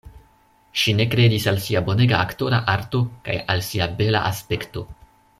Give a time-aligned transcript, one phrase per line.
[0.83, 4.85] Ŝi ne kredis al sia bonega aktora arto kaj al sia bela aspekto.